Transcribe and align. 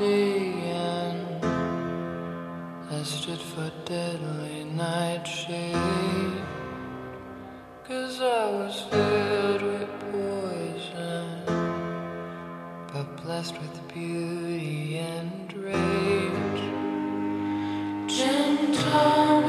and 0.00 1.44
I 2.90 3.02
stood 3.04 3.38
for 3.38 3.70
deadly 3.84 4.64
nightshade 4.64 6.42
Cause 7.86 8.20
I 8.20 8.50
was 8.50 8.80
filled 8.90 9.62
with 9.62 9.88
poison 10.10 11.44
But 12.92 13.22
blessed 13.22 13.54
with 13.60 13.94
beauty 13.94 14.98
and 14.98 15.52
rage. 15.54 16.62
Gentle 18.08 19.42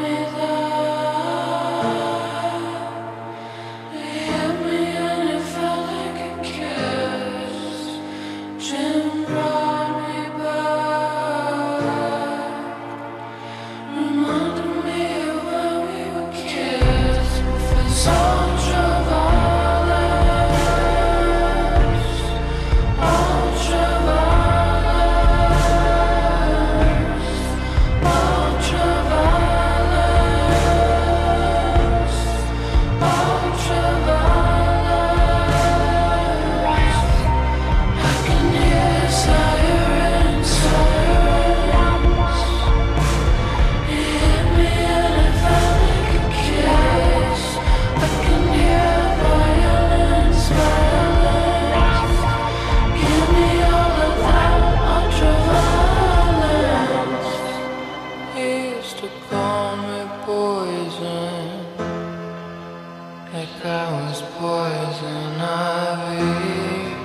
like 63.33 63.65
I 63.65 63.91
was 63.91 64.21
poison 64.37 65.41
ivy. 65.41 66.95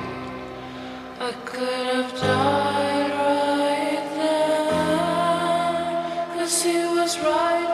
I 1.20 1.32
could 1.44 1.86
have 1.94 2.12
died 2.20 3.10
right 3.24 4.04
then, 4.18 4.66
'cause 6.32 6.56
he 6.62 6.78
was 6.96 7.12
right 7.20 7.69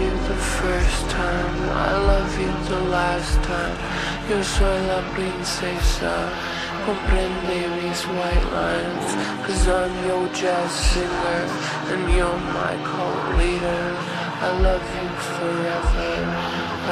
you 0.00 0.10
the 0.10 0.40
first 0.60 1.10
time, 1.10 1.56
I 1.70 1.92
love 2.10 2.32
you 2.38 2.52
the 2.68 2.82
last 2.90 3.34
time. 3.42 3.76
Yo 4.28 4.42
soy 4.42 4.78
la 4.86 5.00
princesa, 5.14 6.14
comprende 6.84 7.58
mis 7.76 8.04
white 8.06 8.46
lines. 8.52 9.08
Cause 9.46 9.68
I'm 9.68 9.94
your 10.06 10.28
jazz 10.34 10.70
singer, 10.70 11.40
and 11.92 12.02
you're 12.14 12.40
my 12.60 12.74
co-leader. 12.84 13.84
I 14.38 14.50
love 14.66 14.86
you 14.96 15.08
forever, 15.36 16.12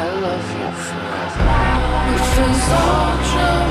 I 0.05 0.09
love 0.27 0.47
you 0.61 0.71
forever. 0.89 1.85
Is 2.15 2.71
all 2.71 3.64